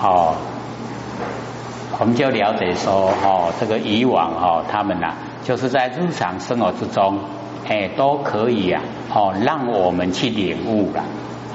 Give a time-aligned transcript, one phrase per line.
[0.00, 0.36] 哦，
[1.98, 7.18] 我们就了解说，哦，这个以往哦，他们呐，就是在日常生活之中，
[7.68, 8.80] 哎，都可以啊，
[9.12, 11.02] 哦，让我们去领悟了，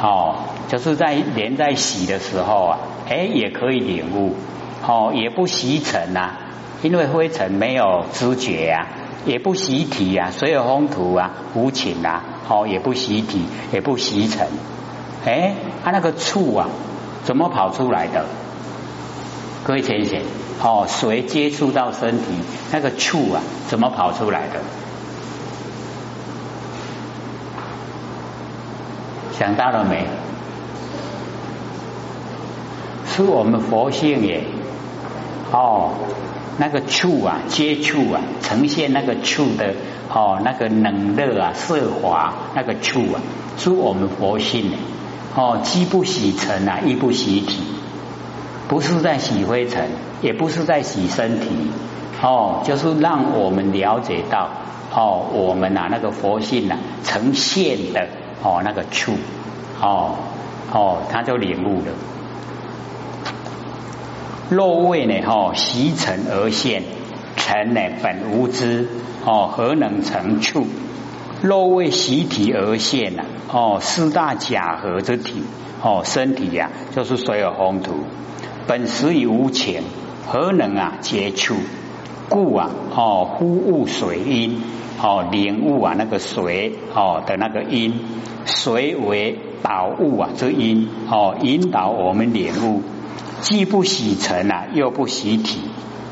[0.02, 0.36] 哦，
[0.68, 4.36] 就是在连在洗的时候啊，哎，也可以领悟，
[4.86, 6.32] 哦，也不吸尘呐，
[6.82, 8.88] 因为灰尘没有知觉呀，
[9.26, 14.48] 也不习体啊，所有风土啊，无情啊，哦，也不习体，也不习尘，
[15.24, 15.54] 哎，
[15.86, 16.68] 它那个触啊。
[17.24, 18.26] 怎么跑出来的？
[19.66, 20.22] 各位浅显
[20.62, 22.26] 哦，水接触到身体
[22.72, 24.60] 那个触啊，怎么跑出来的？
[29.40, 30.06] 想到了没？
[33.08, 34.44] 是我们佛性耶
[35.52, 35.92] 哦，
[36.58, 39.74] 那个触啊，接触啊，呈现那个触的
[40.14, 43.22] 哦，那个冷热啊，色华那个触啊，
[43.58, 44.78] 是我们佛性耶。
[45.36, 47.60] 哦，既不洗尘啊，亦不洗体，
[48.68, 49.90] 不是在洗灰尘，
[50.22, 51.48] 也不是在洗身体，
[52.22, 54.50] 哦，就是让我们了解到，
[54.94, 58.08] 哦，我们啊那个佛性啊呈现的
[58.44, 59.14] 哦那个处，
[59.82, 60.16] 哦
[60.72, 61.92] 哦，他就领悟了。
[64.50, 66.84] 肉味呢，哦，习尘而现，
[67.38, 68.88] 尘呢本无知，
[69.26, 70.68] 哦，何能成处？
[71.44, 75.44] 肉为习体而现呐，哦，四大假合之体，
[75.84, 78.06] 哦，身体呀，就是所有宏图，
[78.66, 79.84] 本实已无情，
[80.26, 81.56] 何能啊接触？
[82.30, 84.62] 故啊，哦，呼物水因，
[85.02, 88.00] 哦，领悟啊那个水，哦的那个因，
[88.46, 92.84] 水为导物啊之因，哦，引导我们领悟，
[93.42, 95.60] 既不洗尘啊，又不洗体，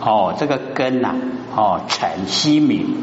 [0.03, 1.15] 哦，这个根呐，
[1.55, 2.97] 哦，尘息敏。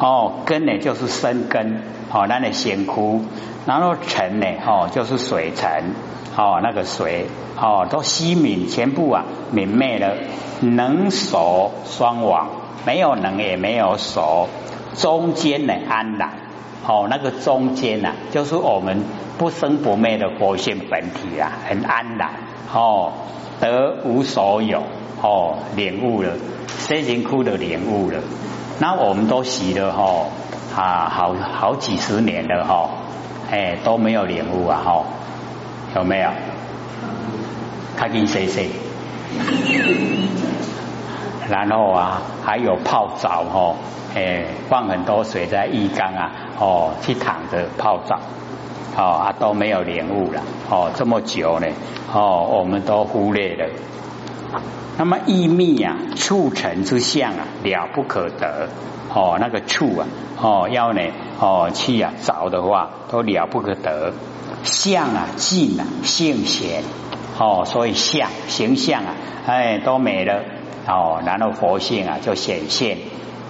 [0.00, 3.20] 哦，根呢就是生根，哦，那的先枯，
[3.66, 5.92] 然后尘呢，哦，就是水尘，
[6.34, 7.26] 哦，那个水，
[7.60, 10.16] 哦，都熄泯，全部啊泯灭了，
[10.60, 12.48] 能熟双亡，
[12.86, 14.48] 没有能也没有熟，
[14.94, 16.30] 中间呢安然，
[16.86, 19.02] 哦，那个中间呐，就是我们
[19.36, 22.30] 不生不灭的佛性本体啊，很安然，
[22.72, 23.12] 哦，
[23.60, 24.82] 得无所有，
[25.20, 26.30] 哦，领悟了，
[26.78, 28.22] 身心枯的领悟了。
[28.82, 30.24] 那我们都洗了哈
[30.74, 32.88] 啊，好好几十年了哈，
[33.50, 35.04] 哎都没有领悟啊哈，
[35.94, 36.30] 有没有？
[37.94, 38.70] 看紧谁谁？
[41.50, 43.74] 然后啊，还有泡澡哈，
[44.14, 48.18] 哎放很多水在浴缸啊，哦去躺着泡澡，
[48.96, 51.66] 哦啊都没有领悟了，哦这么久呢，
[52.14, 53.66] 哦我们都忽略了。
[54.98, 58.68] 那么意密啊，促成之相啊，了不可得
[59.14, 59.38] 哦。
[59.40, 60.06] 那个处啊，
[60.40, 61.00] 哦要呢，
[61.38, 64.12] 哦去啊找的话，都了不可得。
[64.62, 66.82] 相啊，尽啊，性显
[67.38, 69.14] 哦，所以相形象啊，
[69.46, 70.42] 哎都没了
[70.86, 71.22] 哦。
[71.24, 72.98] 然后佛性啊就显现，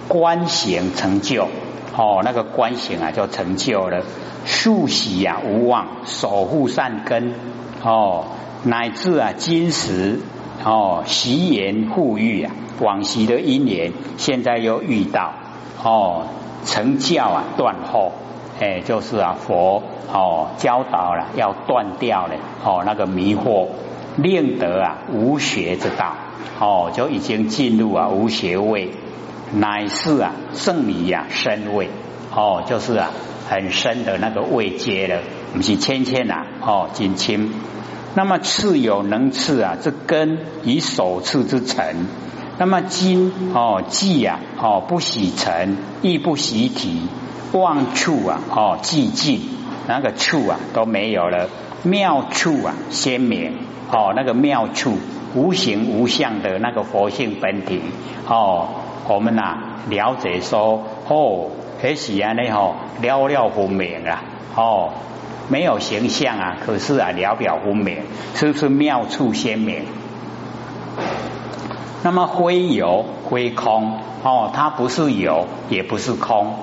[0.07, 1.49] 观行成就
[1.97, 4.03] 哦，那个观行啊就成就了。
[4.45, 7.35] 树喜啊无望，守护善根
[7.83, 8.27] 哦，
[8.63, 10.19] 乃至啊金石。
[10.63, 15.33] 哦，习言互遇啊，往昔的因缘，现在又遇到
[15.83, 16.27] 哦，
[16.65, 18.11] 成教啊断后，
[18.59, 19.81] 哎，就是啊佛
[20.13, 23.69] 哦教导了要断掉了哦那个迷惑，
[24.17, 26.13] 令得啊无学之道
[26.59, 28.91] 哦，就已经进入啊无学位，
[29.53, 31.89] 乃是啊圣理呀深位
[32.35, 33.09] 哦，就是啊
[33.49, 35.21] 很深的那个位阶了，
[35.53, 37.51] 不是浅浅呐哦，金清。
[38.13, 42.07] 那么次有能次啊，这根以首次之尘。
[42.57, 47.07] 那么今哦既啊哦不喜尘，亦不喜体，
[47.53, 49.41] 望处啊哦寂静，
[49.87, 51.49] 那个处啊都没有了。
[51.83, 53.57] 妙处啊鲜明
[53.91, 54.97] 哦，那个妙处
[55.33, 57.81] 无形无相的那个佛性本体
[58.27, 58.67] 哦，
[59.07, 59.57] 我们呐
[59.89, 61.49] 了解说哦，
[61.81, 64.23] 很喜安的吼了了分明啊
[64.55, 64.89] 哦。
[65.51, 67.97] 没有形象啊，可是啊，了表分明，
[68.35, 69.83] 是不是妙处鲜明？
[72.03, 76.55] 那么非有非空哦，它不是有，也不是空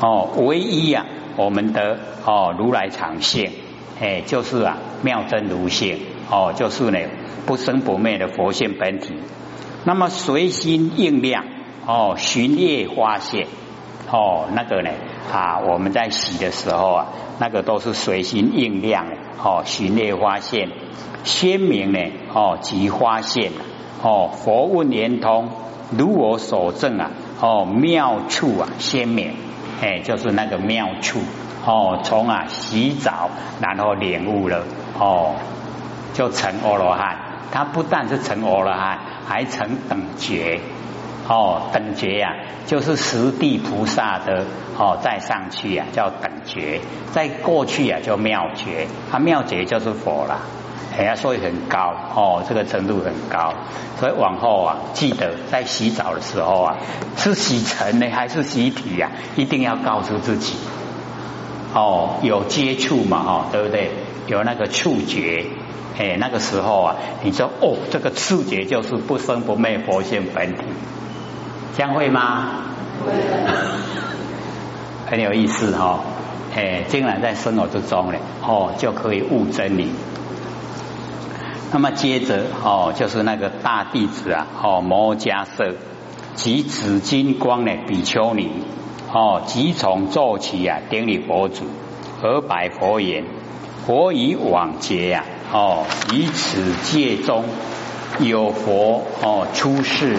[0.00, 1.06] 哦，唯一啊，
[1.36, 3.52] 我们的哦如来常性，
[4.00, 6.98] 哎，就是啊妙真如性哦，就是呢
[7.46, 9.14] 不生不灭的佛性本体。
[9.84, 11.44] 那么随心应量
[11.86, 13.46] 哦，寻业发现。
[14.08, 14.90] 哦，那个呢
[15.32, 17.06] 啊，我们在洗的时候啊，
[17.38, 20.70] 那个都是随心应量的哦，寻猎发现
[21.24, 21.98] 鲜明呢
[22.32, 23.52] 哦，即发现
[24.02, 25.50] 哦，佛问圆通，
[25.90, 29.34] 如我所证啊哦，妙处啊鲜明，
[29.82, 31.20] 哎，就是那个妙处
[31.66, 33.30] 哦，从啊洗澡
[33.60, 34.64] 然后领悟了
[34.98, 35.34] 哦，
[36.14, 37.18] 就成阿罗汉
[37.52, 40.60] 他不但是成阿罗汉，还成等觉。
[41.28, 42.36] 哦，等觉呀，
[42.66, 44.44] 就是十地菩萨的
[44.78, 46.80] 哦，再上去呀叫等觉，
[47.12, 50.38] 再过去呀叫妙觉，他妙觉就是佛啦。
[50.96, 53.52] 哎呀，所以很高哦，这个程度很高。
[53.98, 56.76] 所以往后啊，记得在洗澡的时候啊，
[57.16, 59.10] 是洗尘呢还是洗体呀？
[59.36, 60.54] 一定要告诉自己
[61.74, 63.90] 哦，有接触嘛哈，对不对？
[64.28, 65.44] 有那个触觉，
[65.98, 70.62] 哎，那个时候啊，你说哦，这个触觉就是不生不灭佛性本体。
[71.76, 72.46] 将会吗？
[73.04, 73.12] 会，
[75.10, 76.00] 很有意思哈，
[76.56, 79.90] 哎，竟然在生活之中呢，哦，就可以悟真理。
[81.72, 85.74] 那么接着哦，就是那个大弟子啊，哦，摩迦瑟
[86.34, 88.50] 及紫金光的比丘尼，
[89.12, 91.66] 哦，即从坐起啊，顶礼佛祖，
[92.22, 93.24] 而白佛言：
[93.84, 97.44] 佛以往劫啊，哦，以此界中。
[98.18, 100.16] 有佛哦出世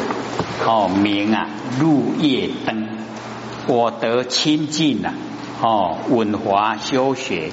[0.65, 1.47] 哦名啊
[1.79, 2.87] 入夜灯，
[3.67, 5.13] 我得清净啊
[5.61, 7.51] 哦稳华修学。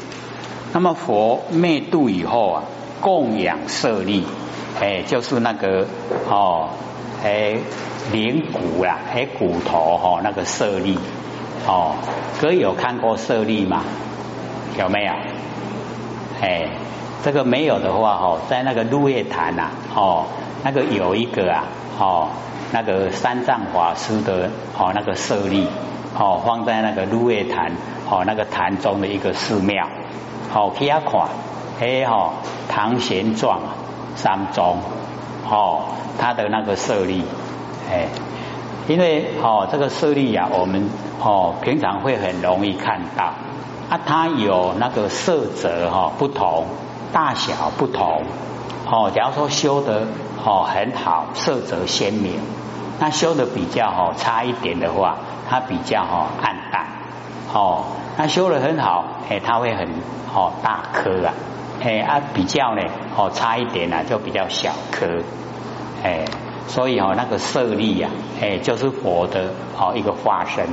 [0.72, 2.62] 那么佛灭度以后啊，
[3.00, 4.24] 供养舍利，
[4.80, 5.86] 哎就是那个
[6.28, 6.70] 哦
[7.22, 7.56] 哎
[8.12, 10.98] 灵骨啊哎骨头哈那个舍利
[11.66, 11.94] 哦，
[12.40, 13.84] 哥有看过舍利吗？
[14.78, 15.12] 有没有？
[16.42, 16.68] 哎。
[17.24, 20.26] 这个没有的话，哈，在那个入夜坛呐，哦，
[20.62, 21.64] 那个有一个啊，
[21.98, 22.28] 哦，
[22.74, 25.68] 那个三藏法师的哦那个舍利，
[26.18, 27.70] 哦，放在那个入夜坛，
[28.10, 29.86] 哦，那个坛中的一个寺庙，
[30.52, 31.28] 哦，去下看，
[31.80, 32.32] 哎，哈，
[32.68, 33.58] 唐玄奘
[34.16, 34.78] 三宗，
[35.48, 35.82] 哦，
[36.18, 37.22] 他的那个舍利，
[37.88, 38.08] 哎，
[38.88, 40.90] 因为哦，这个舍利呀，我们
[41.22, 43.26] 哦平常会很容易看到，
[43.88, 46.66] 啊，它有那个色泽哈不同。
[47.14, 48.24] 大小不同，
[48.90, 50.08] 哦，假如说修的
[50.44, 52.40] 哦很好，色泽鲜明，
[53.04, 56.86] 那修的比较哦差一点的话，它比较哦暗淡，
[57.52, 57.84] 哦，
[58.16, 59.86] 那修的很好，哎，它会很
[60.34, 61.34] 哦大颗啊，
[61.84, 62.80] 哎啊比较呢
[63.14, 65.22] 哦差一点呢就比较小颗，
[66.02, 66.24] 哎，
[66.66, 68.08] 所以哦那个舍利呀，
[68.40, 70.64] 哎就是佛的哦一个化身，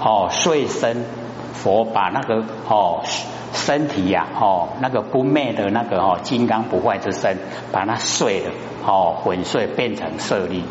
[0.00, 1.04] 哦碎身
[1.52, 3.04] 佛把那个哦。
[3.50, 7.38] 身体呀，哦，那个不灭的那个哦，金刚不坏之身，
[7.72, 8.50] 把它碎了，
[8.84, 10.64] 哦，粉碎变成舍利。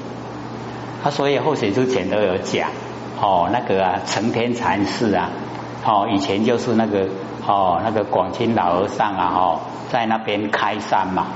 [1.03, 2.69] 他所以后学之前都有讲，
[3.21, 5.29] 哦，那个啊，成天禅师啊，
[5.85, 7.07] 哦，以前就是那个
[7.45, 9.59] 哦，那个广清老和尚啊，哦，
[9.89, 11.27] 在那边开山嘛，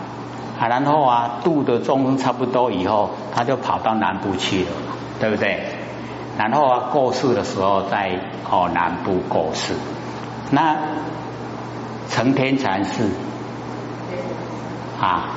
[0.59, 4.71] 啊，然后啊，度的众差不多以后，他就跑到南部去了，
[5.19, 5.65] 对不对？
[6.37, 8.19] 然后啊，过世的时候在
[8.49, 9.73] 哦南部过世，
[10.51, 10.77] 那。
[12.09, 13.09] 成天禅师
[14.99, 15.29] 啊，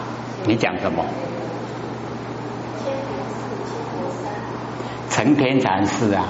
[0.45, 1.05] 你讲什么？
[5.25, 6.27] 成天禅师啊，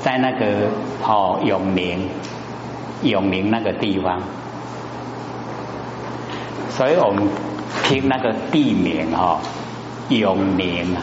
[0.00, 0.70] 在那个
[1.06, 2.08] 哦永宁，
[3.02, 4.22] 永宁那个地方，
[6.70, 7.28] 所以我们
[7.84, 9.38] 听那个地名哈，
[10.08, 11.02] 永宁啊，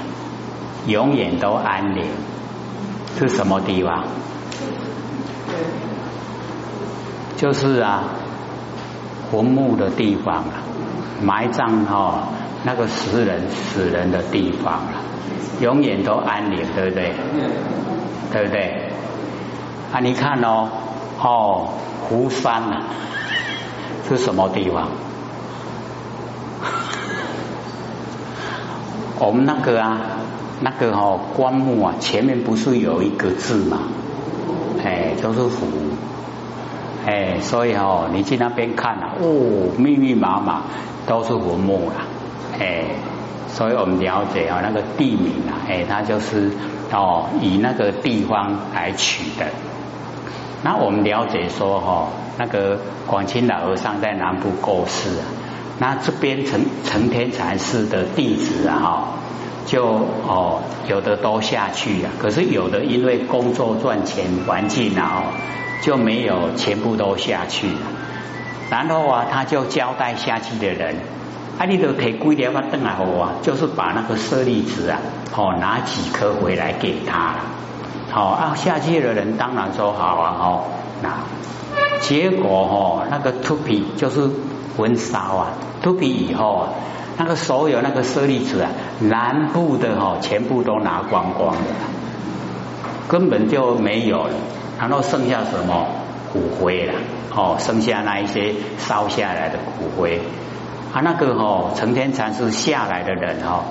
[0.88, 2.04] 永远都安宁，
[3.20, 4.06] 是什么地方？
[7.38, 8.06] 就是啊。
[9.32, 10.58] 坟墓的地方啊，
[11.22, 12.30] 埋葬哈
[12.64, 14.99] 那个死人死人的地方啊，
[15.62, 17.12] 永远都安宁，对不对？
[18.32, 18.84] 对不对？
[19.92, 20.70] 啊，你看哦，
[21.22, 21.68] 哦，
[22.08, 22.84] 湖山啊，
[24.08, 24.88] 是什么地方？
[29.20, 29.98] 我们那个啊，
[30.62, 33.80] 那个哦，棺木啊，前面不是有一个字吗？
[34.84, 35.68] 哎，就是湖。
[37.06, 40.62] 哎，所以哦，你去那边看啊，哦，密密麻麻
[41.08, 42.06] 都是坟墓啦，
[42.60, 42.86] 哎，
[43.52, 46.52] 所以我们了解啊，那个地名啊，哎，它就是
[46.92, 49.46] 哦，以那个地方来取的。
[50.64, 55.26] 那我们了解说哈，那个广清老和尚在南部过世啊，
[55.80, 59.08] 那这边成成天禅师的弟子啊，哈，
[59.66, 59.86] 就
[60.28, 65.24] 哦，有的都下去啊，可是有的因为工作赚钱环境啊，
[65.82, 67.80] 就没有全部都下去了，
[68.70, 70.98] 然后啊，他就交代下去的人，
[71.60, 75.00] 啊，你都提几条啊灯来好啊，就是把那个舍利子啊，
[75.36, 77.36] 哦，拿几颗回来给他，
[78.12, 80.64] 好啊，下去的人当然说好啊，哦，
[81.04, 81.18] 那
[82.00, 84.30] 结果哦，那个秃皮就是
[84.78, 85.48] 焚烧啊，
[85.84, 86.70] 秃皮以后啊，
[87.18, 91.60] 那个所有那个舍利子啊，南部的哈，全部都拿光光的，
[93.10, 94.34] 根本就没有了。
[94.80, 95.88] 然后剩下什么
[96.32, 96.94] 骨灰了？
[97.36, 100.22] 哦，剩下那一些烧下来的骨灰。
[100.94, 103.64] 啊，那个哦，成天禅师下来的人哦，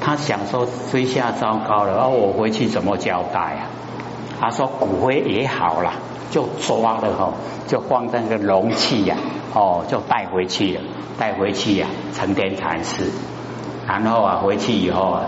[0.00, 3.62] 他想说追下糟糕了，啊，我回去怎么交代啊？
[4.38, 5.92] 他说骨灰也好了，
[6.30, 7.32] 就抓了哈，
[7.66, 9.16] 就放在那个容器呀，
[9.54, 10.82] 哦，就带回去了，
[11.18, 13.10] 带回去呀，成天禅师，
[13.86, 15.22] 然后啊，回去以后啊，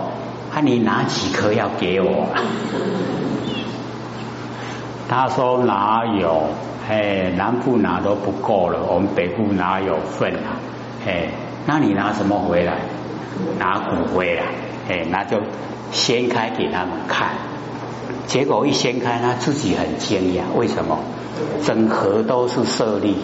[0.53, 2.27] 啊，你拿几颗要给我？
[5.07, 6.43] 他说哪有？
[6.87, 10.57] 哎，南部哪都不够了，我们北部哪有份啊？
[11.09, 11.31] 哎，
[11.65, 12.81] 那你拿什么回来？
[13.57, 14.45] 拿骨灰啊？
[14.87, 15.37] 哎，那就
[15.91, 17.29] 掀开给他们看。
[18.27, 20.99] 结果一掀开，他自己很惊讶，为什么？
[21.65, 23.15] 整盒都是舍利，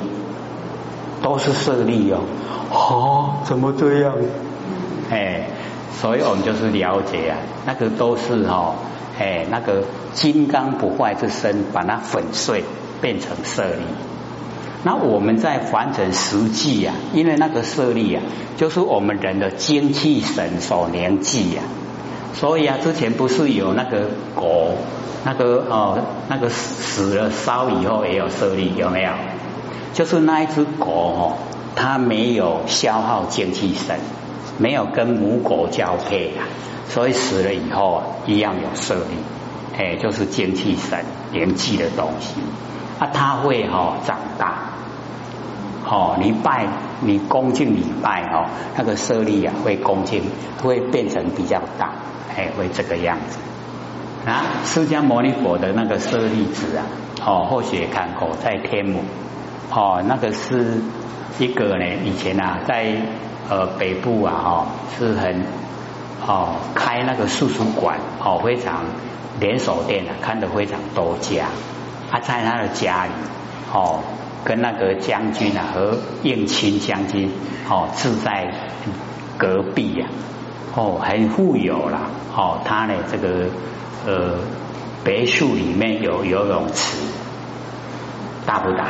[1.22, 2.22] 都是舍利哦。
[2.72, 4.16] 哦，怎么这样？
[5.12, 5.44] 哎，
[5.94, 7.38] 所以我们就是了解啊，
[7.68, 8.74] 那个都是哦，
[9.20, 12.64] 哎，那个金刚不坏之身，把它粉碎。
[13.02, 13.84] 变成舍利，
[14.88, 18.22] 那我们在凡尘实际呀，因为那个舍利呀，
[18.56, 21.64] 就是我们人的精气神所凝聚呀，
[22.36, 24.76] 所以啊，之前不是有那个狗，
[25.24, 25.98] 那个哦，
[26.30, 29.10] 那个死了烧以后也有舍利，有没有？
[29.94, 31.34] 就是那一只狗哦，
[31.76, 33.98] 它没有消耗精气神，
[34.60, 36.46] 没有跟母狗交配啊，
[36.90, 39.18] 所以死了以后啊，一样有舍利，
[39.76, 42.36] 哎，就是精气神凝聚的东西。
[43.00, 44.54] 啊，它会哈长大，
[45.86, 46.68] 哦，你拜
[47.02, 48.46] 你恭敬礼拜哦，
[48.78, 50.24] 那个舍利啊会恭敬，
[50.64, 51.92] 会变成比较大，
[52.36, 53.38] 哎，会这个样子。
[54.26, 56.86] 啊，释迦牟尼佛的那个舍利子啊，
[57.26, 59.02] 哦，或许看过在天母，
[59.72, 60.82] 哦，那个是
[61.38, 62.96] 一个呢，以前啊，在
[63.50, 65.44] 呃北部啊，哈，是很
[66.26, 68.86] 哦开那个素书馆，哦，非常
[69.40, 71.46] 连锁店啊，看的非常多家。
[72.12, 73.12] 他在他的家里，
[73.74, 74.00] 哦，
[74.44, 77.32] 跟那个将军啊和应钦将军
[77.70, 78.54] 哦住在
[79.38, 80.08] 隔壁呀，
[80.76, 82.02] 哦，很富有啦，
[82.36, 83.48] 哦，他呢这个
[84.06, 84.40] 呃
[85.04, 86.98] 别墅里面有游泳池，
[88.46, 88.88] 大不大？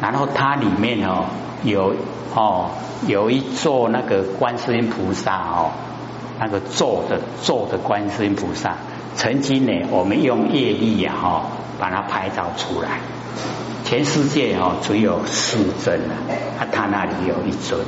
[0.00, 1.24] 然后它里面哦
[1.64, 1.94] 有
[2.34, 2.70] 哦
[3.06, 5.70] 有一座那个观世音菩萨哦，
[6.38, 8.76] 那个坐的坐的观世音菩萨，
[9.18, 11.42] 曾经呢我们用业力呀哈。
[11.80, 12.98] 把它拍照出来，
[13.84, 16.18] 全世界哦只有四尊啊，
[16.58, 17.80] 啊他那里有一尊，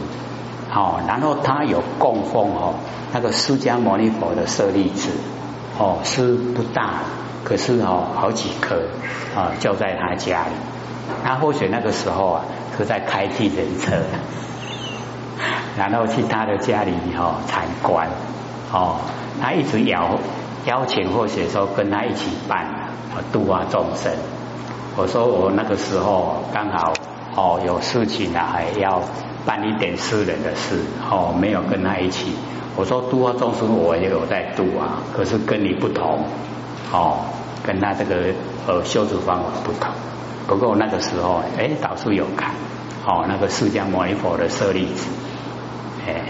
[0.72, 2.74] 哦，然后他有供奉哦
[3.12, 5.10] 那个释迦牟尼佛的舍利子，
[5.76, 7.00] 哦是不大，
[7.42, 8.76] 可是哦好几颗
[9.34, 10.52] 啊就在他家里，
[11.24, 12.44] 他或许那个时候啊
[12.78, 13.96] 是在开替人车，
[15.76, 18.08] 然后去他的家里哦参观，
[18.72, 18.98] 哦
[19.42, 20.16] 他一直摇
[20.66, 22.88] 邀请或许说跟他一起办。
[23.32, 24.12] 度化众生，
[24.96, 26.94] 我说我那个时候刚好
[27.34, 29.02] 哦有事情啊，还要
[29.44, 32.32] 办一点私人的事哦，没有跟他一起。
[32.76, 36.20] 我说度化众生我也有在度啊，可是跟你不同
[36.92, 37.26] 哦，
[37.66, 38.32] 跟他这个
[38.68, 39.90] 呃修持方法不同。
[40.46, 42.52] 不过那个时候哎，导师有看
[43.04, 45.08] 哦，那个释迦牟尼佛的舍利子，
[46.06, 46.22] 哎，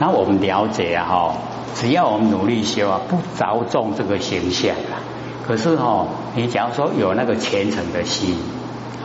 [0.00, 1.34] 那我们了解啊哈。
[1.74, 5.00] 只要我们努力修啊，不着重这个形象啊。
[5.46, 8.36] 可是哦，你假如说有那个虔诚的心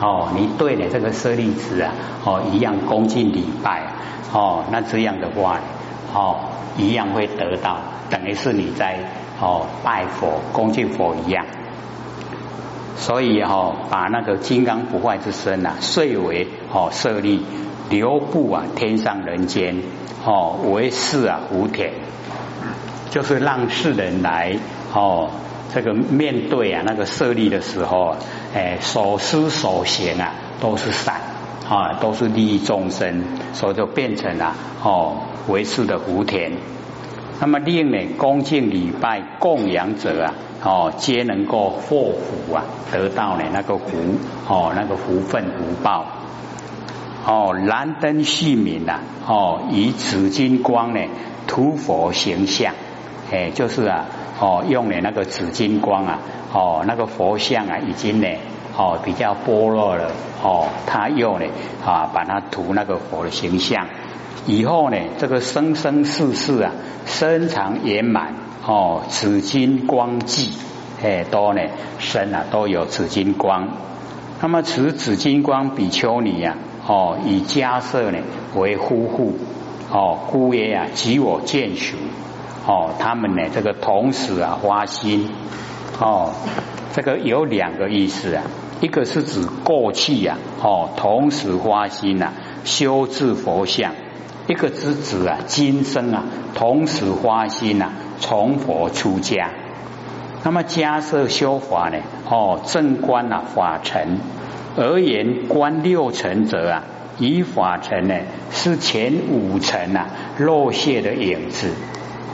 [0.00, 1.92] 哦，你对你这个舍利子啊
[2.24, 3.82] 哦一样恭敬礼拜
[4.32, 5.58] 哦，那这样的话
[6.14, 6.36] 哦
[6.76, 9.00] 一样会得到，等于是你在
[9.40, 11.44] 哦拜佛恭敬佛一样。
[12.96, 17.44] 所以哦，把那个金刚不坏之身啊，遂为哦舍利，
[17.90, 19.82] 留步啊天上人间
[20.24, 21.92] 哦为是啊无田。
[23.10, 24.56] 就是让世人来
[24.92, 25.30] 哦，
[25.74, 28.16] 这个面对啊那个设立的时候，
[28.54, 31.16] 哎，所思所行啊都是善
[31.68, 33.22] 啊，都是利益众生，
[33.52, 36.52] 所以就变成了哦为世的福田。
[37.40, 40.34] 那么令呢恭敬礼拜供养者啊，
[40.64, 43.96] 哦皆能够获福啊，得到呢那个福
[44.48, 46.06] 哦那个福分福报。
[47.26, 51.00] 哦燃灯续明呐，哦以紫金光呢
[51.46, 52.74] 涂佛形象。
[53.30, 54.06] 哎，就是啊，
[54.40, 56.18] 哦，用的那个紫金光啊，
[56.52, 58.26] 哦，那个佛像啊，已经呢，
[58.76, 60.10] 哦，比较剥落了，
[60.42, 61.44] 哦，他用呢
[61.84, 63.86] 啊，把它涂那个佛的形象，
[64.46, 66.72] 以后呢，这个生生世世啊，
[67.04, 68.34] 身长圆满，
[68.66, 70.52] 哦，紫金光际，
[71.02, 71.60] 哎，都呢
[71.98, 73.68] 身啊都有紫金光，
[74.40, 76.56] 那么此紫金光比丘尼呀，
[76.86, 78.18] 哦，以迦舍呢
[78.54, 79.36] 为夫妇，
[79.92, 81.98] 哦，姑爷啊，及我见属。
[82.68, 85.30] 哦，他们呢，这个同时啊花心，
[85.98, 86.32] 哦，
[86.92, 88.42] 这个有两个意思啊，
[88.82, 92.32] 一个是指过去呀，哦，同时花心呐，
[92.64, 93.94] 修治佛像，
[94.48, 99.48] 一个之子啊，今生啊，同时花心啊，从佛出家。
[100.44, 101.96] 那么迦设修法呢？
[102.28, 104.18] 哦，正观啊，法尘
[104.76, 106.84] 而言，观六尘者啊，
[107.18, 108.14] 以法尘呢
[108.50, 111.72] 是前五尘啊落谢的影子。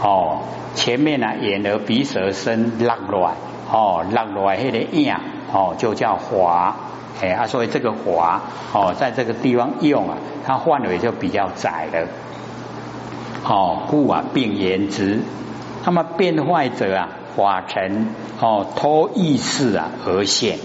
[0.02, 0.40] 哦，
[0.74, 3.34] 前面呢眼耳鼻舌身落乱，
[3.70, 5.14] 哦落乱迄个影，
[5.52, 6.76] 哦就叫华。
[7.22, 12.08] 哎啊，所以这个华哦，在这个地方用啊，它范围就比较窄了。
[13.44, 15.20] 哦，故啊，病言之，
[15.84, 17.08] 那么变坏者啊。
[17.36, 18.10] 法尘
[18.40, 20.60] 哦，托意识啊而现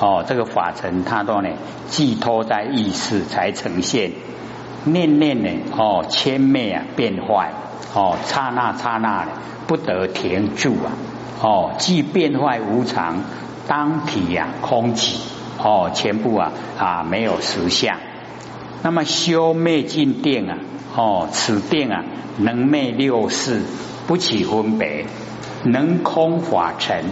[0.00, 1.48] 哦，这个法尘它都呢
[1.88, 4.12] 寄托在意识才呈现，
[4.84, 7.52] 念念呢哦，千灭啊变坏
[7.94, 9.32] 哦，刹那刹那的
[9.66, 10.92] 不得停住啊
[11.42, 13.22] 哦，既变坏无常，
[13.66, 15.16] 当体呀空寂
[15.62, 17.96] 哦，全部啊啊没有实相。
[18.82, 20.58] 那么修灭尽定啊
[20.94, 22.04] 哦，此定啊
[22.38, 23.62] 能灭六世，
[24.06, 25.06] 不起分别。
[25.62, 27.04] 能空法尘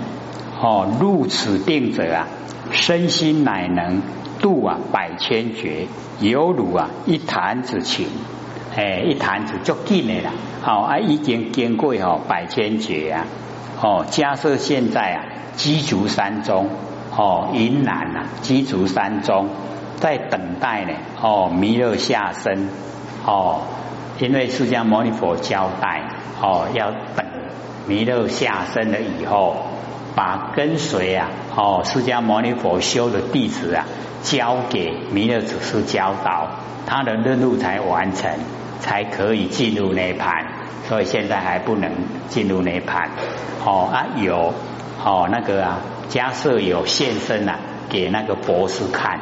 [0.60, 2.26] 哦，入此定者啊，
[2.70, 4.00] 身心乃能
[4.40, 5.86] 度啊百千劫，
[6.20, 8.06] 犹如啊一弹子琴，
[8.78, 10.30] 哎，一弹子就进来了，
[10.62, 13.26] 好啊，已经经过哦百千劫啊，
[13.82, 15.24] 哦，假设现在啊
[15.56, 16.70] 鸡足山中
[17.10, 19.48] 哦，云南呐鸡足山中
[19.96, 22.68] 在等待呢，哦，弥勒下生
[23.26, 23.62] 哦，
[24.20, 26.04] 因为释迦牟尼佛交代
[26.40, 27.26] 哦，要等。
[27.88, 29.56] 弥勒下生了以后，
[30.14, 33.86] 把跟随啊，哦，释迦牟尼佛修的弟子啊，
[34.22, 36.48] 交给弥勒祖师教导，
[36.86, 38.30] 他的任务才完成，
[38.80, 40.46] 才可以进入涅盘。
[40.88, 41.90] 所以现在还不能
[42.28, 43.10] 进入涅盘。
[43.64, 44.54] 哦啊，有
[45.04, 47.58] 哦那个啊，假设有现身啊，
[47.88, 49.20] 给那个博士看。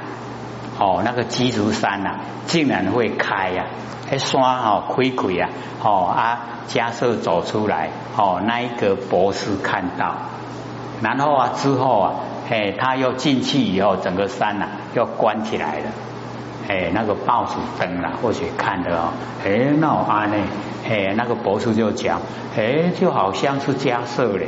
[0.79, 3.65] 哦，那个鸡足山呐，竟然会开呀！
[4.11, 5.49] 还山哦，亏亏啊！
[5.83, 10.15] 哦啊，迦舍走出来，哦，那一个博士看到，
[11.01, 12.15] 然后啊，之后啊，
[12.51, 15.91] 哎，他又进去以后，整个山呐又关起来了。
[16.69, 19.13] 哎，那个报纸登了，或许看的哦，
[19.45, 20.37] 哎，那我安呢？
[20.89, 22.21] 哎，那个博士就讲，
[22.57, 24.47] 哎，就好像是迦舍嘞。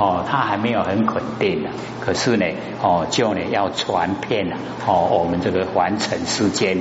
[0.00, 2.46] 哦，他还没有很肯定的，可是呢，
[2.80, 6.78] 哦，就呢要传遍了，哦，我们这个凡尘世间，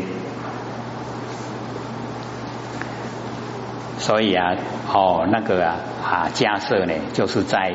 [3.97, 4.54] 所以啊，
[4.93, 7.73] 哦，那个啊啊，假设呢，就是在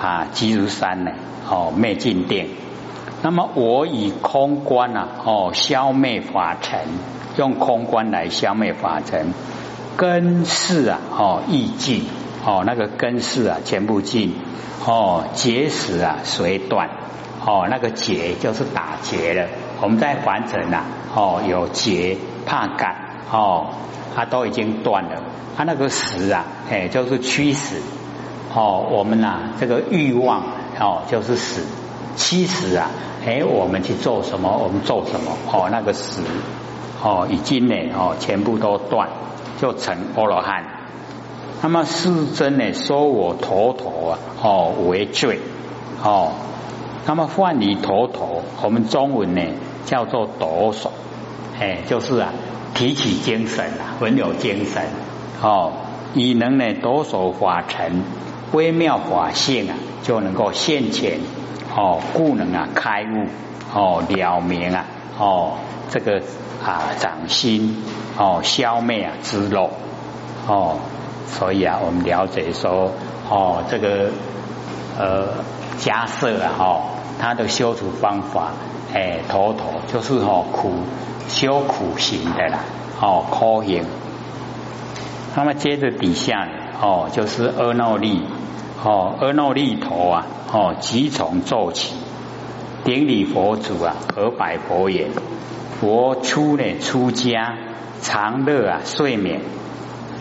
[0.00, 1.10] 啊基如山呢，
[1.50, 2.50] 哦灭尽定，
[3.24, 6.78] 那么我以空观啊，哦消灭法尘，
[7.38, 9.32] 用空观来消灭法尘，
[9.96, 12.04] 根世啊，哦意尽，
[12.44, 14.34] 哦那个根世啊，全部尽。
[14.84, 16.90] 哦，结石啊，随断。
[17.46, 19.48] 哦，那个结就是打结了。
[19.80, 20.82] 我们在凡尘呐，
[21.14, 22.94] 哦，有结怕感，
[23.32, 23.68] 哦，
[24.14, 25.22] 它都已经断了。
[25.56, 27.80] 它那个石啊，哎，就是驱使。
[28.54, 30.42] 哦，我们呐，这个欲望
[30.78, 31.62] 哦，就是死。
[32.16, 32.90] 驱使啊，
[33.26, 35.32] 哎，我们去做什么，我们做什么。
[35.52, 36.22] 哦，那个死，
[37.02, 39.08] 哦，已经呢，哦，全部都断，
[39.60, 40.64] 就成阿罗汉。
[41.62, 45.40] 那么世尊呢，说我头头啊，哦为罪
[46.02, 46.32] 哦。
[47.06, 49.42] 那么换你头头，我们中文呢
[49.84, 50.88] 叫做抖擞，
[51.60, 52.32] 哎，就是啊，
[52.74, 54.82] 提起精神啊，很有精神
[55.42, 55.72] 哦，
[56.14, 58.02] 以能呢抖擞法尘，
[58.52, 61.20] 微妙法性啊，就能够现前
[61.76, 63.26] 哦，故能啊开悟
[63.74, 64.84] 哦，了明啊
[65.18, 65.54] 哦，
[65.90, 66.22] 这个
[66.64, 67.82] 啊掌心
[68.16, 69.70] 哦，消灭啊之漏
[70.46, 70.76] 哦。
[71.26, 72.92] 所以啊，我们了解说，
[73.28, 74.10] 哦，这个
[74.96, 75.28] 呃，
[75.78, 76.80] 加色啊，哦，
[77.18, 78.52] 他的修除方法，
[78.92, 80.74] 哎，妥妥就是哦苦
[81.26, 82.60] 修苦行的啦，
[83.00, 83.84] 哦，苦行。
[85.34, 86.46] 那么接着底下
[86.80, 88.22] 哦，就是阿耨利，
[88.84, 91.94] 哦，阿耨利头啊，哦，即从做起，
[92.84, 95.08] 顶礼佛祖啊，和百佛言：
[95.80, 97.56] 佛出呢出家，
[98.02, 99.40] 常乐啊睡眠。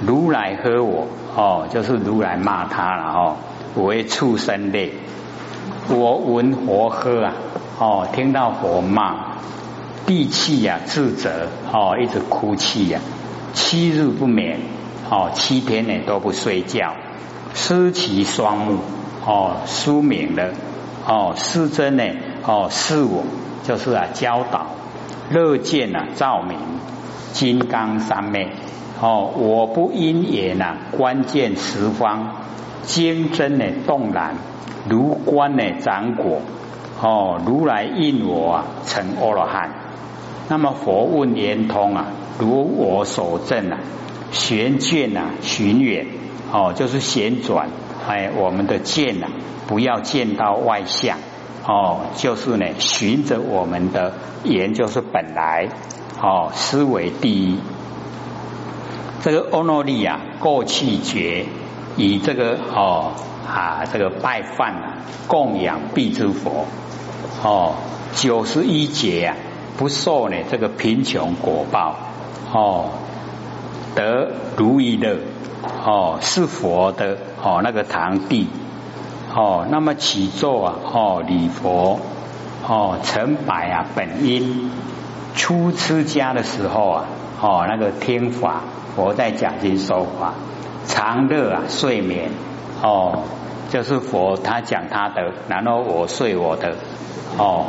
[0.06, 3.36] 如来喝我哦，就是如来骂他了哦，
[3.76, 4.93] 为畜生类。
[5.89, 7.34] 我闻佛喝啊
[7.80, 9.39] 哦，听到佛骂，
[10.06, 13.02] 闭气呀自责哦，一直哭泣呀，
[13.54, 14.60] 七日不眠
[15.10, 16.95] 哦，七天呢都不睡觉，
[17.54, 18.80] 失其双目
[19.26, 20.50] 哦，疏明了
[21.08, 22.04] 哦，失真呢
[22.46, 23.24] 哦，是我
[23.63, 24.68] 就是啊教导，
[25.32, 26.58] 乐见啊照明，
[27.32, 28.50] 金刚三昧。
[29.02, 32.36] 哦，我不因也呐，关键十方
[32.84, 34.36] 精真呢动然，
[34.88, 36.42] 如观呢掌果。
[37.02, 39.72] 哦，如来应我啊，成阿罗汉。
[40.48, 42.08] 那么佛问圆通啊，
[42.39, 43.80] 如我所证啊，
[44.32, 46.06] 玄卷啊，寻远
[46.54, 47.70] 哦，就是旋转，
[48.08, 49.26] 哎，我们的剑呐，
[49.66, 51.18] 不要见到外向
[51.66, 54.13] 哦，就是呢，循着我们的
[54.44, 55.68] 言，就是本来
[56.22, 57.58] 哦，思维第一。
[59.24, 61.48] 这个欧诺利啊，过去觉
[61.98, 63.13] 以这个哦
[63.48, 66.68] 啊，这个拜饭供养必之佛
[67.42, 67.74] 哦，
[68.13, 69.38] 九十一劫啊，
[69.78, 71.96] 不受呢这个贫穷果报
[72.54, 72.89] 哦，
[73.96, 75.18] 得如意的
[75.86, 78.49] 哦，是佛的哦那个堂弟。
[79.36, 81.99] 哦，那么起坐啊哦礼佛。
[82.67, 84.71] 哦成百啊本因。
[85.36, 87.06] 初出家的时候啊
[87.41, 88.62] 哦那个听法
[88.95, 90.34] 佛在讲经说法。
[90.86, 92.32] 常乐啊，睡眠。
[92.82, 93.19] 哦，
[93.69, 96.76] 就是佛他讲他的，然后我睡我的。
[97.38, 97.65] 哦，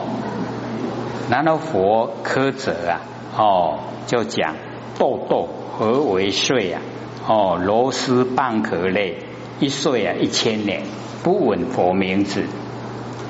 [1.30, 3.00] 然后佛苛责啊
[3.36, 4.54] 哦，就讲
[4.98, 6.82] 豆豆何为睡啊？
[7.26, 9.18] 哦，螺丝蚌壳类
[9.60, 10.82] 一睡啊一千年
[11.22, 12.44] 不闻佛名字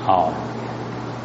[0.07, 0.33] 哦，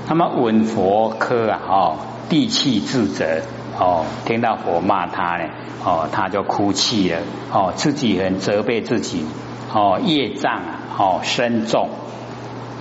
[0.09, 1.97] 那么闻佛科啊哦，
[2.29, 3.43] 地气自责
[3.79, 5.49] 哦，听到佛骂他呢。
[5.83, 7.21] 哦，他就哭泣了。
[7.51, 9.25] 哦，自己很责备自己。
[9.73, 11.89] 哦，业障啊，哦深重，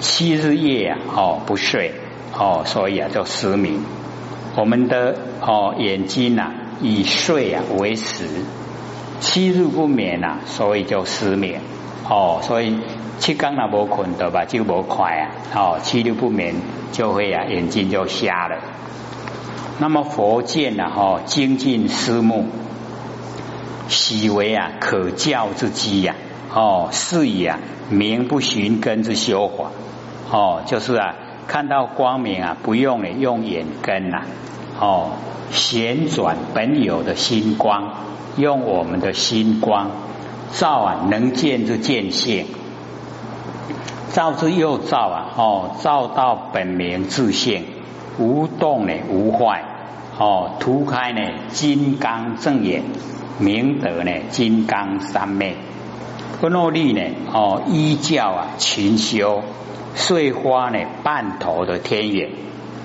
[0.01, 1.93] 七日夜啊，哦不睡。
[2.37, 3.85] 哦，所以啊，就失明。
[4.57, 8.25] 我们的哦眼睛呐，以睡啊为食，
[9.19, 11.61] 七日不眠呐，所以就失眠。
[12.09, 12.79] 哦，所以
[13.19, 15.29] 七刚那无困的吧，就无快啊。
[15.55, 16.55] 哦，七日不眠
[16.91, 18.57] 就会啊，眼睛就瞎了。
[19.79, 22.47] 那么佛见呐，哦精进思目。
[23.87, 26.15] 喜为啊可教之机呀，
[26.53, 29.71] 哦，是以啊名不寻根之修法，
[30.31, 31.15] 哦，就是啊
[31.47, 34.21] 看到光明啊不用呢用眼根呐，
[34.79, 35.13] 哦，
[35.51, 37.93] 旋转本有的星光，
[38.39, 39.91] 用我们的心光
[40.53, 42.47] 照啊能见就见性，
[44.11, 47.65] 照之又照啊，哦，照到本明自性，
[48.17, 49.63] 无动呢无坏，
[50.17, 52.83] 哦，涂开呢金刚正眼。
[53.41, 55.55] 明德呢，金刚三昧，
[56.41, 59.43] 不努力呢，哦，依教啊，勤修，
[59.95, 62.31] 碎花呢，半头的天眼，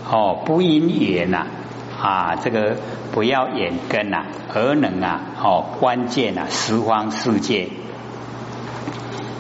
[0.09, 1.47] 哦，不因缘呐，啊，
[2.05, 2.77] 啊这个
[3.13, 7.69] 不要眼根呐，而能啊，哦，关键啊，十方世界，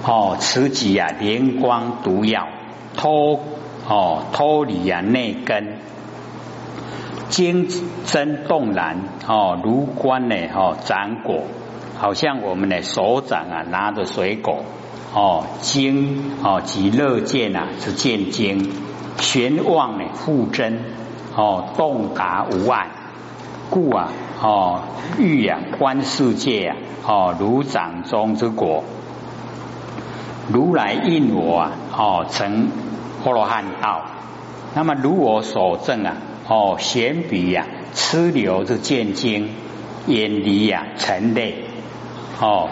[0.02, 2.48] 哦，此己啊，灵光毒药，
[2.96, 3.38] 脱，
[3.86, 5.76] 哦，脱离啊，内根。
[7.28, 7.68] 精
[8.06, 8.96] 真动然
[9.26, 11.42] 哦，如观呢哦，掌果，
[11.98, 14.64] 好像我们的手掌啊拿着水果。
[15.12, 18.72] 哦，精哦即乐见啊是见精，
[19.18, 20.80] 玄望呢复真。
[21.36, 22.88] 哦，洞达无碍，
[23.70, 24.08] 故啊
[24.40, 24.82] 哦
[25.18, 28.84] 欲啊观世界啊哦如掌中之果，
[30.52, 32.68] 如来应我啊哦成
[33.24, 34.02] 阿罗汉道，
[34.74, 36.16] 那么如我所证啊。
[36.46, 39.48] 哦，闲笔呀，痴流之见经，
[40.06, 41.64] 远离呀尘类。
[42.38, 42.68] 哦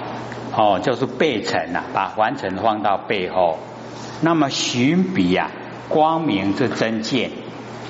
[0.54, 3.56] 哦，就是背尘呐，把凡尘放到背后。
[4.20, 5.50] 那么寻笔呀，
[5.88, 7.30] 光明之真见，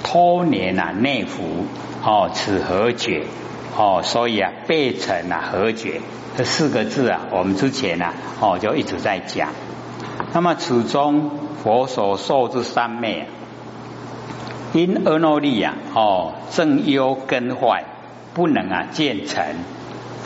[0.03, 1.67] 托年呐内服。
[2.05, 3.25] 哦，此何觉？
[3.77, 6.01] 哦，所以啊，背尘啊何觉？
[6.37, 9.51] 这四个字啊，我们之前呐，哦就一直在讲。
[10.33, 11.31] 那么此中
[11.63, 13.21] 佛所受之三昧。
[13.21, 13.27] 啊
[14.75, 17.85] 因阿耨利呀，哦，正忧根坏，
[18.33, 19.45] 不能啊见成。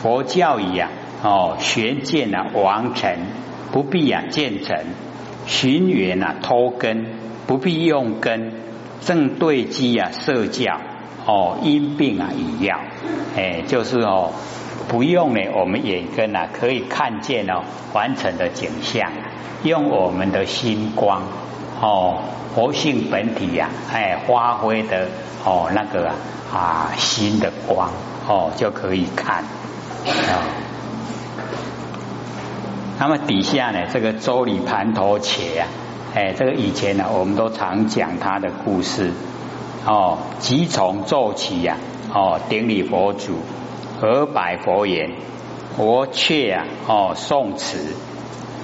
[0.01, 0.89] 佛教义啊，
[1.21, 3.17] 哦，玄见啊王成，
[3.73, 4.77] 不必啊见成。
[5.45, 7.07] 寻缘啊脱根，
[7.45, 8.53] 不必用根。
[9.07, 10.81] 正对机啊设教，
[11.25, 12.77] 哦，因病啊以药。
[13.37, 14.33] 哎，就是哦，
[14.89, 19.09] 不用呢，我们眼根啊可以看见哦完成的景象，
[19.63, 21.23] 用我们的心光。
[21.79, 22.19] 哦，
[22.53, 25.07] 活性本体呀，哎，发挥的
[25.45, 26.11] 哦那个
[26.53, 27.89] 啊新的光
[28.27, 30.43] 哦就可以看啊。
[32.99, 35.67] 那么底下呢，这个周礼盘头且啊，
[36.17, 39.11] 哎，这个以前呢，我们都常讲他的故事
[39.85, 40.17] 哦。
[40.39, 41.77] 即从奏起呀，
[42.11, 43.35] 哦，顶礼佛祖，
[44.01, 45.11] 而百佛言，
[45.75, 47.93] 佛却啊，哦，宋词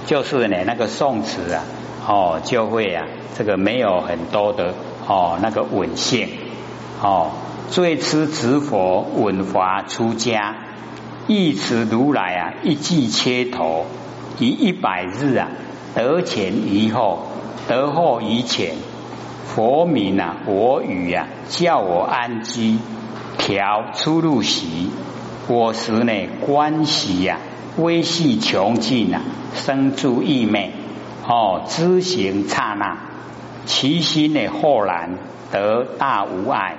[0.04, 1.62] 就是呢那个宋词啊。
[2.08, 3.06] 哦，就会啊，
[3.38, 4.74] 这个没有很多的
[5.06, 6.30] 哦，那个稳性
[7.00, 7.30] 哦。
[7.70, 10.56] 最痴执佛稳华出家，
[11.28, 13.86] 一持如来啊，一记切头，
[14.40, 15.48] 以一百日啊，
[15.94, 17.26] 得前于后，
[17.68, 18.74] 得后于前。
[19.46, 22.78] 佛名啊，我语啊，叫我安居，
[23.38, 24.90] 调出入席，
[25.46, 26.12] 我时呢
[26.44, 27.38] 关系呀
[27.76, 29.20] 微细穷尽啊，
[29.54, 30.72] 生诸异昧。
[31.28, 32.98] 哦，知行刹那，
[33.64, 35.18] 其心呢豁然
[35.52, 36.76] 得大无碍，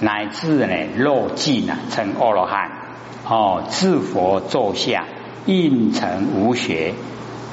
[0.00, 2.70] 乃至呢落尽啊成阿罗汉。
[3.28, 5.04] 哦，自佛坐下
[5.44, 6.94] 应成无学，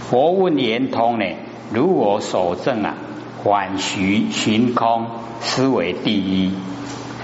[0.10, 1.26] 佛问圆通呢，
[1.74, 2.96] 如我所证啊，
[3.44, 5.06] 缓徐寻空，
[5.42, 6.54] 思为第一。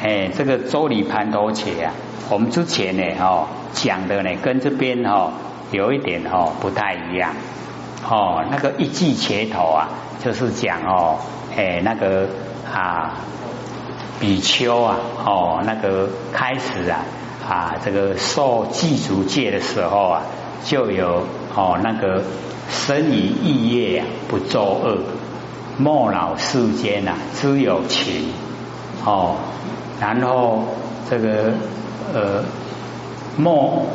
[0.01, 1.93] 哎，这个周礼盘陀且啊，
[2.29, 5.31] 我们之前呢，哦讲的呢，跟这边哈
[5.71, 7.33] 有一点哦不太一样，
[8.09, 9.87] 哦，那个一记切头啊，
[10.21, 11.19] 就是讲哦，
[11.55, 12.27] 哎那个
[12.69, 13.13] 啊
[14.19, 16.99] 比丘啊，哦那个开始啊
[17.47, 20.23] 啊这个受祭足戒的时候啊，
[20.65, 21.23] 就有
[21.55, 22.23] 哦那个
[22.73, 24.97] 生于异业啊，不作恶，
[25.77, 28.33] 莫恼世间呐，知有情。
[29.05, 29.35] 哦。
[30.01, 30.63] 然后
[31.09, 31.53] 这个
[32.13, 32.43] 呃
[33.37, 33.85] 莫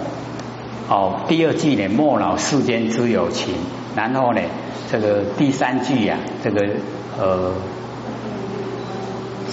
[0.89, 3.53] 哦第二句呢莫恼世间知有情，
[3.95, 4.41] 然后呢
[4.91, 6.67] 这个第三句呀这个
[7.19, 7.53] 呃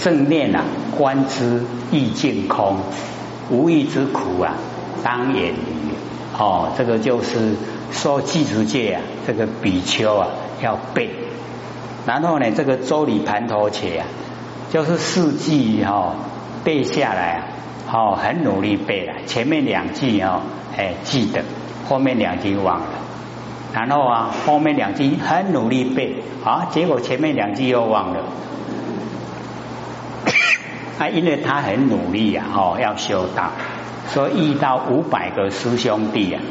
[0.00, 0.64] 正念啊
[0.96, 2.78] 观之意境空。
[3.50, 4.54] 无欲之苦啊
[5.04, 5.94] 当远离
[6.36, 7.54] 哦这个就是
[7.92, 10.28] 说记持戒啊这个比丘啊
[10.62, 11.10] 要背，
[12.06, 14.06] 然后呢这个周礼盘陀且啊
[14.70, 16.14] 就是四句哈。
[16.64, 17.46] 背下来啊，
[17.92, 19.12] 哦，很努力背了。
[19.26, 20.40] 前面两句哦，
[20.76, 21.42] 哎，记得；
[21.88, 22.88] 后面两句忘了。
[23.72, 28.24] 然后啊，后面两句很努力背，啊，结果前面两句又忘了。
[30.98, 33.52] 啊，因为他很努力呀，哦，要修道，
[34.08, 36.42] 所以遇到五百个师兄弟啊，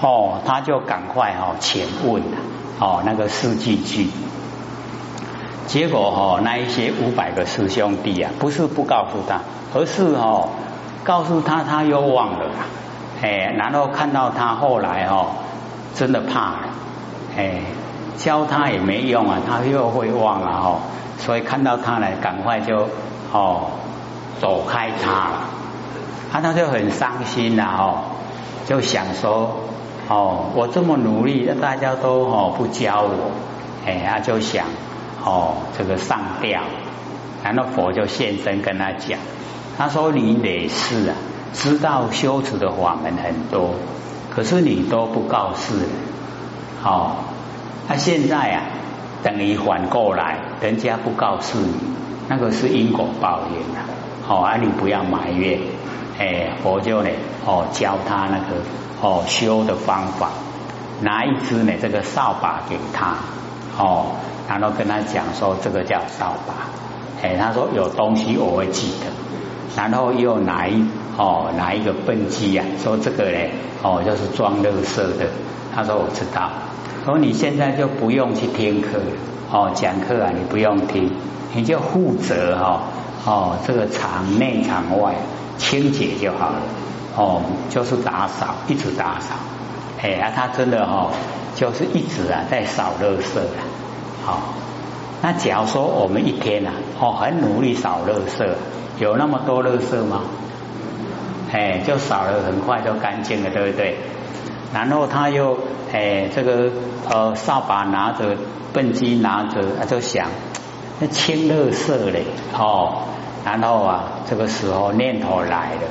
[0.00, 2.38] 哦，他就赶快哦，前问了，
[2.78, 4.10] 哦，那个四句句。
[5.66, 9.40] 结果哦，那一些五百个师兄弟啊，不是不告诉他，
[9.74, 10.50] 而是哦，
[11.04, 12.50] 告诉他他又忘了，
[13.22, 15.28] 哎，然后看到他后来哦，
[15.94, 16.68] 真的怕了，
[17.38, 17.62] 哎，
[18.18, 20.80] 教他也没用啊，他又会忘了哦，
[21.18, 22.88] 所以看到他呢，赶快就
[23.32, 23.70] 哦
[24.40, 25.38] 走开他了，
[26.30, 27.98] 啊，他就很伤心了哦，
[28.66, 29.60] 就想说
[30.08, 33.32] 哦，我这么努力，大家都哦不教我，
[33.86, 34.66] 哎，他就想。
[35.26, 36.60] 哦，这个上吊，
[37.42, 39.18] 然后佛就现身跟他讲，
[39.78, 41.14] 他说你得是啊，
[41.54, 43.70] 知道修持的法门很多，
[44.28, 45.88] 可是你都不告诉人，
[46.84, 47.12] 哦，
[47.88, 48.62] 他现在啊，
[49.22, 51.72] 等于反过来，人家不告诉你，
[52.28, 53.88] 那个是因果报应啊，
[54.26, 55.58] 好啊，你不要埋怨，
[56.18, 57.10] 哎，佛就呢，
[57.44, 58.56] 哦，教他那个
[59.00, 60.30] 哦修的方法，
[61.00, 63.16] 拿一支呢这个扫把给他，
[63.78, 64.06] 哦。
[64.46, 66.68] 然后跟他讲说，这个叫扫把，
[67.22, 69.06] 哎，他说有东西我会记得。
[69.74, 70.84] 然后又拿一
[71.16, 73.50] 哦拿一个笨鸡啊，说这个嘞
[73.82, 75.26] 哦就是装乐色的。
[75.74, 76.50] 他说我知道。
[77.04, 79.04] 说你现在就不用去听课了
[79.50, 81.10] 哦，讲课啊你不用听，
[81.54, 82.82] 你就负责哈
[83.24, 85.14] 哦这个场内场外
[85.58, 86.56] 清洁就好了
[87.16, 89.34] 哦，就是打扫，一直打扫。
[90.02, 91.10] 哎啊，他真的哦
[91.54, 93.56] 就是一直啊在扫乐色的。
[94.24, 94.40] 好，
[95.22, 98.46] 那假如说我们一天呐，哦，很努力扫垃圾，
[98.98, 100.22] 有那么多垃圾吗？
[101.52, 103.96] 哎，就扫了，很快就干净了，对不对？
[104.72, 105.56] 然后他又
[105.92, 106.70] 哎，这个
[107.08, 108.36] 呃，扫把拿着，
[108.72, 110.26] 笨鸡拿着，他就想，
[110.98, 112.24] 那清垃圾嘞，
[112.58, 113.04] 哦，
[113.44, 115.82] 然后啊，这个时候念头来了，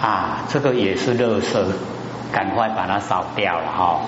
[0.00, 1.58] 啊，这个也是垃圾，
[2.32, 4.00] 赶快把它扫掉了哈。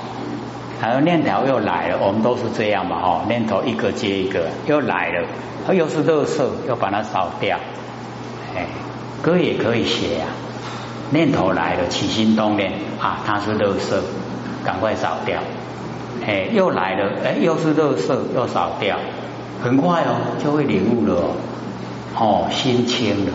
[0.81, 5.27] 然后念头又来了，我们都是这样嘛，哦，念头一个接一个又来了，
[5.67, 7.59] 它又是乐色，又把它扫掉。
[8.55, 8.67] 哎，
[9.21, 10.27] 歌也可以写呀，
[11.11, 14.01] 念头来了，起心动念啊，它是乐色，
[14.65, 15.41] 赶快扫掉。
[16.25, 18.99] 哎，又来了，哎，又是乐色，又扫掉，
[19.65, 21.31] 很快哦，就会领悟了，哦，
[22.19, 23.33] 哦心清了，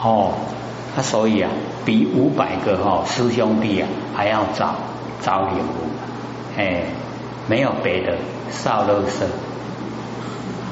[0.00, 0.34] 哦，
[0.94, 1.50] 他所以啊，
[1.84, 4.76] 比五百个哈师兄弟啊还要早
[5.20, 5.90] 早领悟。
[6.56, 6.84] 哎，
[7.48, 8.16] 没有别的，
[8.52, 9.26] 少肉色，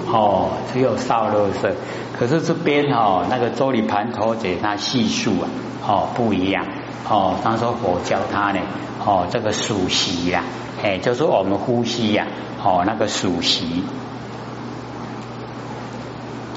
[0.06, 1.72] 哦，只有少肉色。
[2.16, 5.48] 可是这边哦，那个周礼盘陀姐他细数啊，
[5.84, 6.64] 哦不一样，
[7.08, 8.60] 哦，他说佛教他呢，
[9.04, 10.44] 哦这个数息呀，
[10.84, 12.28] 哎，就是我们呼吸呀，
[12.62, 13.82] 哦那个数息。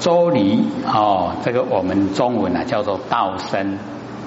[0.06, 3.76] 周礼哦，这个我们中文啊叫做道生，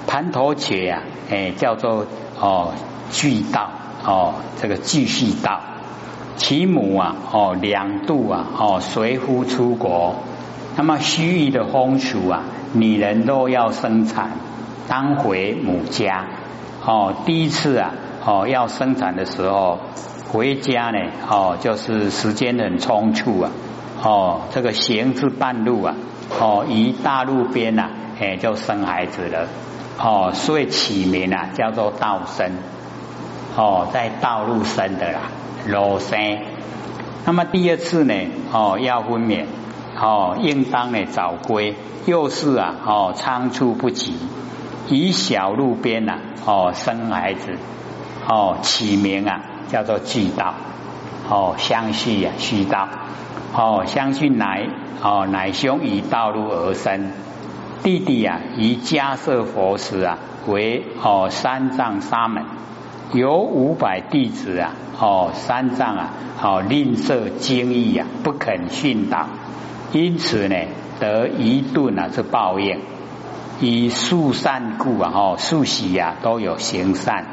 [0.06, 2.04] 盘陀且呀，哎叫做
[2.38, 2.74] 哦
[3.10, 3.70] 具道。
[4.04, 5.58] 哦，这个继续道，
[6.36, 10.16] 其母啊，哦两度啊，哦随夫出国，
[10.76, 12.42] 那么西域的风俗啊，
[12.74, 14.32] 女人都要生产，
[14.86, 16.26] 当回母家
[16.84, 17.94] 哦，第一次啊
[18.26, 19.78] 哦要生产的时候
[20.28, 23.50] 回家呢哦，就是时间很匆促啊
[24.02, 25.94] 哦，这个行至半路啊
[26.38, 29.46] 哦，于大路边呐哎就生孩子了
[29.98, 32.52] 哦，所以起名啊叫做道生
[33.56, 35.20] 哦，在道路生的啦，
[35.68, 36.38] 罗生。
[37.26, 38.14] 那么第二次呢
[38.52, 39.44] 哦要分娩
[40.00, 41.74] 哦，应当呢早归，
[42.06, 44.14] 又是啊哦仓促不及。
[44.88, 47.52] 以小路边呐，哦，生孩子，
[48.26, 50.54] 哦，起名啊，叫做巨道，
[51.30, 52.88] 哦，相续呀，虚道，
[53.54, 54.66] 哦，相续乃，
[55.00, 57.12] 哦，乃兄以道路而生，
[57.84, 62.44] 弟弟啊，以迦设佛时啊，为哦三藏沙门，
[63.12, 66.10] 有五百弟子啊，哦，三藏啊，
[66.42, 69.28] 哦，吝啬精义啊，不肯训导，
[69.92, 70.56] 因此呢，
[70.98, 72.80] 得一顿啊，是报应。
[73.60, 77.24] 以树善故啊，哦，树喜呀都有行善，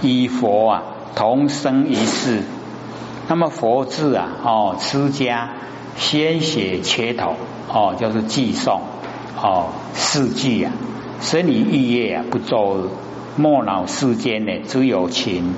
[0.00, 0.82] 以佛啊
[1.14, 2.42] 同生一世。
[3.28, 5.50] 那么佛字啊，哦，持家
[5.96, 7.34] 先写切头，
[7.68, 8.80] 哦，就是寄送，
[9.36, 10.72] 哦，四句啊，
[11.20, 12.88] 生理欲业啊不作恶，
[13.36, 15.54] 莫恼世间呢只有情，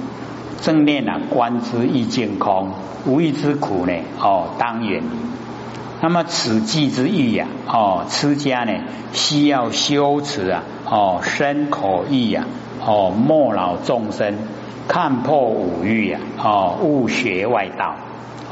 [0.63, 2.71] 正念啊观之意境空，
[3.05, 5.19] 无欲之苦呢，哦，当远离。
[6.01, 8.73] 那么此际之欲呀，哦，持家呢
[9.13, 12.47] 需要修持啊，哦，身口意呀，
[12.87, 14.37] 哦，莫恼众生，
[14.89, 17.95] 看破五欲呀，哦，勿学外道，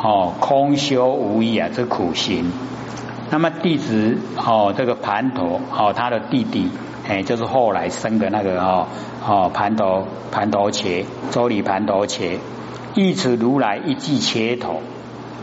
[0.01, 2.53] 哦，空修无益啊，这苦行。
[3.31, 6.71] 那么弟子哦，这个盘陀哦，他的弟弟
[7.09, 8.87] 哎，就是后来生的那个哦，
[9.27, 12.39] 哦，盘陀盘陀伽，周礼盘陀伽，
[12.95, 14.83] 一此如来一记切头，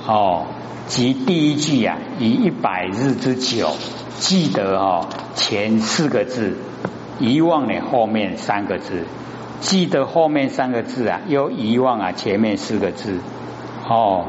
[0.08, 0.45] 哦。
[0.86, 3.69] 即第一句啊，以一百日之久，
[4.19, 6.58] 记得哦前四个字，
[7.19, 9.06] 遗忘了后面三个字，
[9.63, 13.19] 记得后面三个字啊，又遗忘啊前面四个字，
[13.88, 14.26] 哦，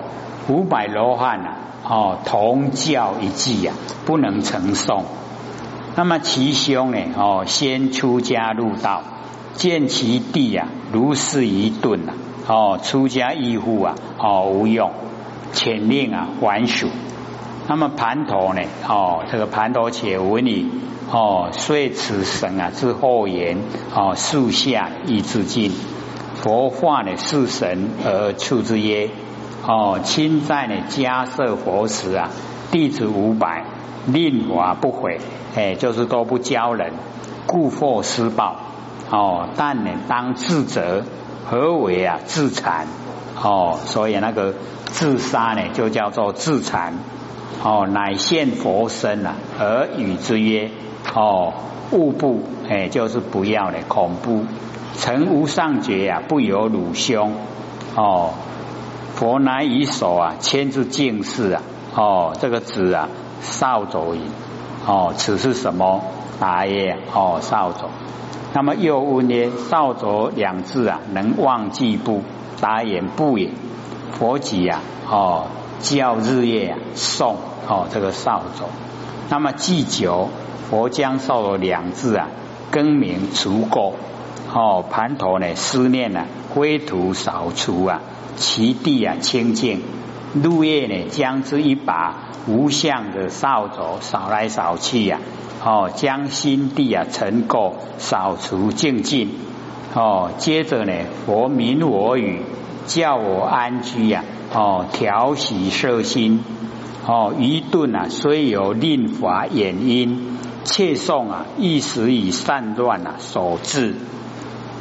[0.48, 3.72] 五百罗汉啊，哦同教一记呀，
[4.06, 5.02] 不能承受。
[5.96, 9.02] 那么其兄呢，哦先出家入道，
[9.54, 12.12] 见其弟啊，如是一顿呐，
[12.46, 14.92] 哦出家义父啊，哦无用。
[15.52, 16.88] 遣令啊还蜀，
[17.68, 18.62] 那么盘陀呢？
[18.88, 20.68] 哦，这个盘陀且闻你
[21.10, 23.58] 哦，遂此神啊之后言
[23.94, 25.72] 哦，树下以自尽。
[26.36, 29.10] 佛化呢是神而处之耶？
[29.66, 32.30] 哦，亲在呢家设佛时啊，
[32.70, 33.64] 弟子五百，
[34.06, 35.20] 令法不悔，
[35.54, 36.92] 哎，就是都不教人，
[37.46, 38.56] 故获施报。
[39.10, 41.04] 哦，但呢当自责，
[41.46, 42.86] 何为啊自残？
[43.40, 44.54] 哦，所以那个
[44.86, 46.94] 自杀呢，就叫做自残。
[47.62, 50.70] 哦，乃现佛身啊，而与之曰：
[51.12, 51.52] 哦，
[51.90, 54.44] 勿不，哎，就是不要了，恐怖。
[54.96, 57.32] 诚无上觉呀，不由汝兄。
[57.96, 58.30] 哦，
[59.14, 61.62] 佛乃以手啊牵住净事啊。
[61.94, 63.08] 哦，这个子啊，
[63.40, 64.20] 少走矣。
[64.86, 66.02] 哦，此是什么？
[66.40, 67.90] 答曰：哦，少走。
[68.52, 72.22] 那么又问曰：扫帚两字啊，能忘记不？
[72.60, 73.50] 答言不也，
[74.12, 75.46] 佛己呀，哦，
[75.80, 77.34] 教日夜啊诵
[77.68, 78.64] 哦这个扫帚，
[79.28, 80.28] 那么祭酒，
[80.70, 82.28] 佛将扫帚两字啊
[82.70, 83.92] 更名除垢，
[84.52, 88.00] 哦盘陀呢思念呢灰土扫除啊，
[88.36, 89.82] 其地啊清净，
[90.34, 95.20] 入夜呢将之一把无相的扫帚扫来扫去呀，
[95.64, 99.30] 哦将心地啊尘垢扫除净净。
[99.94, 100.92] 哦，接着呢，
[101.24, 102.42] 佛明我语，
[102.86, 104.24] 叫我安居呀。
[104.52, 106.42] 哦，调息摄心。
[107.06, 110.33] 哦，愚钝啊，虽有令法掩因，
[110.64, 113.94] 切诵啊，一时以散乱啊所致。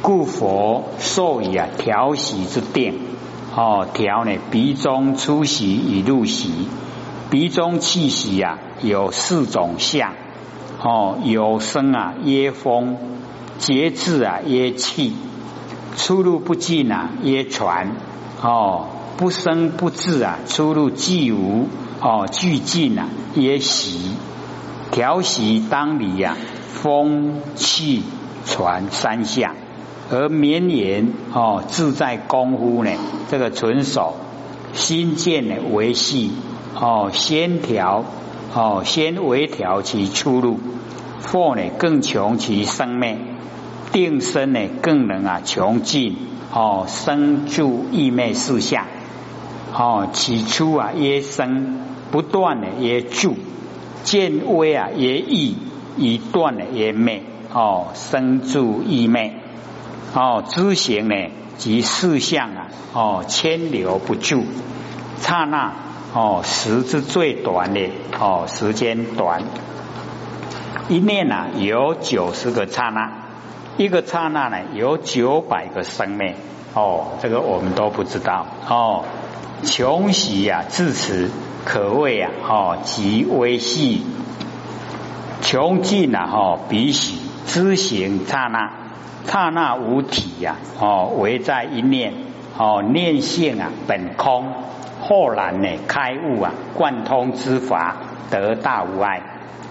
[0.02, 2.98] 故佛授以啊调息之定。
[3.54, 6.50] 哦，调呢，鼻中出息以入息。
[7.30, 10.12] 鼻中气息啊，有四种相。
[10.82, 12.98] 哦，有声啊，耶风。
[13.56, 15.12] 节制啊，曰气；
[15.96, 17.92] 出入不进啊，曰传；
[18.42, 21.68] 哦，不生不至啊，出入既无
[22.00, 23.06] 哦，俱进啊，
[23.36, 24.10] 曰习。
[24.94, 26.36] 调息当理呀，
[26.68, 28.04] 风气
[28.46, 29.56] 传三项，
[30.08, 32.92] 而绵延哦，自在功夫呢，
[33.28, 34.14] 这个纯手
[34.72, 36.30] 心见呢维系
[36.80, 38.04] 哦，先调
[38.54, 40.60] 哦，先微调其出入，
[41.26, 43.18] 或呢更穷其生命。
[43.90, 46.16] 定身呢，更能啊穷尽
[46.52, 48.86] 哦生住意昧四相
[49.72, 51.80] 哦起初啊耶生
[52.12, 53.34] 不断的耶住
[54.04, 55.56] 见微啊耶意
[55.96, 59.34] 以断的耶昧哦，生住意昧
[60.14, 61.14] 哦，知行呢
[61.58, 64.44] 及事相啊哦，牵留不住，
[65.18, 65.72] 刹那
[66.12, 67.88] 哦时之最短的
[68.20, 69.42] 哦时间短，
[70.88, 73.12] 一念啊有九十个刹那，
[73.76, 76.34] 一个刹那呢有九百个生命
[76.74, 79.04] 哦，这个我们都不知道哦，
[79.64, 81.30] 穷喜呀至此。
[81.64, 84.04] 可谓啊，哦，极微细，
[85.40, 88.70] 穷尽啊，哦，彼喜知行刹那，
[89.26, 92.12] 刹那无体呀，哦，唯在一念，
[92.58, 94.52] 哦，念性啊，本空，
[95.00, 97.96] 后然呢，开悟啊，贯通之法，
[98.30, 99.22] 得大无碍，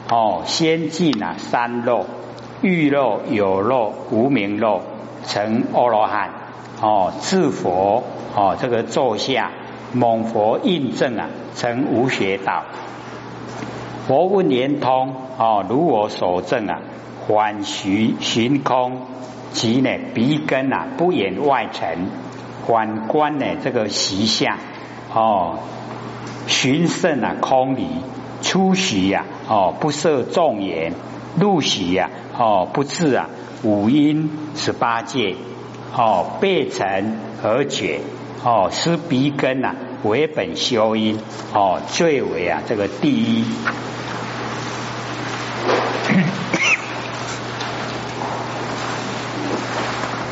[0.10, 2.08] 哦，先进啊，三漏，
[2.64, 4.82] 欲漏、有漏、无名漏，
[5.28, 6.32] 成阿罗汉，
[6.82, 8.04] 哦，自佛，
[8.36, 9.52] 哦，这个坐下。
[9.94, 12.64] 蒙佛印证啊，成无学道。
[14.08, 16.82] 佛问圆通哦，如我所证啊，
[17.26, 19.02] 缓徐寻空，
[19.52, 22.08] 即呢鼻根啊不言外尘，
[22.66, 24.58] 反观呢这个习相
[25.14, 25.60] 哦，
[26.48, 27.88] 寻胜啊空理，
[28.42, 30.94] 出习呀哦不设众言，
[31.40, 33.30] 入习呀哦不自啊
[33.64, 35.36] 五阴十八界
[35.96, 38.02] 哦背尘而觉。
[38.44, 39.74] 哦，是鼻根呐，
[40.04, 41.18] 为本修因
[41.54, 43.46] 哦，最为啊这个第一。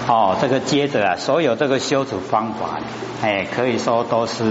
[0.07, 2.81] 哦，这个接着啊，所有这个修持方法，
[3.21, 4.43] 哎，可以说都是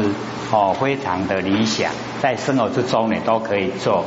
[0.50, 1.92] 哦非常的理想，
[2.22, 4.06] 在生活之中呢都可以做。